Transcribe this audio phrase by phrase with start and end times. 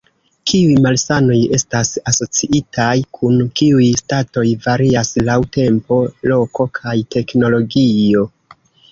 [0.51, 5.99] Kiuj malsanoj estas asociitaj kun kiuj statoj varias laŭ tempo,
[6.33, 8.25] loko kaj teknologio.